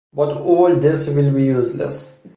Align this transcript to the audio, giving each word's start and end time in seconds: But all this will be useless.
But 0.11 0.35
all 0.35 0.75
this 0.77 1.07
will 1.09 1.31
be 1.31 1.43
useless. 1.43 2.17